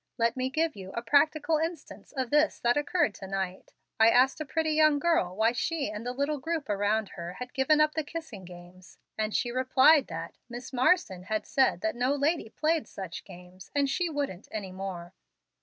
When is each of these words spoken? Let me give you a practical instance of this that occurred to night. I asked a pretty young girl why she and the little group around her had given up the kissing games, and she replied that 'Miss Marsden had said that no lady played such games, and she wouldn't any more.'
Let 0.17 0.35
me 0.35 0.49
give 0.49 0.75
you 0.75 0.89
a 0.93 1.03
practical 1.03 1.57
instance 1.59 2.11
of 2.11 2.31
this 2.31 2.59
that 2.61 2.75
occurred 2.75 3.13
to 3.13 3.27
night. 3.27 3.75
I 3.99 4.09
asked 4.09 4.41
a 4.41 4.45
pretty 4.45 4.71
young 4.71 4.97
girl 4.97 5.35
why 5.35 5.51
she 5.51 5.91
and 5.91 6.03
the 6.03 6.11
little 6.11 6.39
group 6.39 6.69
around 6.69 7.09
her 7.09 7.33
had 7.33 7.53
given 7.53 7.79
up 7.79 7.93
the 7.93 8.03
kissing 8.03 8.43
games, 8.43 8.97
and 9.15 9.35
she 9.35 9.51
replied 9.51 10.07
that 10.07 10.39
'Miss 10.49 10.73
Marsden 10.73 11.25
had 11.25 11.45
said 11.45 11.81
that 11.81 11.95
no 11.95 12.15
lady 12.15 12.49
played 12.49 12.87
such 12.87 13.25
games, 13.25 13.69
and 13.75 13.87
she 13.87 14.09
wouldn't 14.09 14.47
any 14.51 14.71
more.' 14.71 15.13